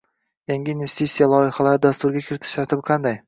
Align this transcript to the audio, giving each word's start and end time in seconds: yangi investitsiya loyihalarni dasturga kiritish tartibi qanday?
yangi 0.51 0.73
investitsiya 0.75 1.27
loyihalarni 1.33 1.83
dasturga 1.85 2.25
kiritish 2.31 2.57
tartibi 2.61 2.87
qanday? 2.91 3.19